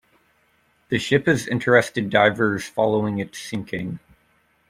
The 0.89 0.97
ship 0.97 1.27
has 1.27 1.45
interested 1.45 2.09
divers 2.09 2.63
following 2.67 3.19
its 3.19 3.37
sinking. 3.37 3.99